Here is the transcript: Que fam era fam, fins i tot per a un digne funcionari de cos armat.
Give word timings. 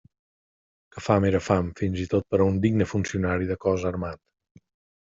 Que 0.95 1.03
fam 1.07 1.27
era 1.31 1.41
fam, 1.49 1.69
fins 1.81 2.01
i 2.07 2.09
tot 2.15 2.27
per 2.33 2.41
a 2.41 2.49
un 2.55 2.59
digne 2.65 2.89
funcionari 2.95 3.53
de 3.53 3.61
cos 3.69 3.89
armat. 3.93 4.25